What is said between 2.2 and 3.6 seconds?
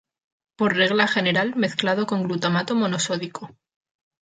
glutamato monosódico.